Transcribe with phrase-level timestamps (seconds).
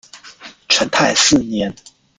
[0.67, 1.75] 成泰四年。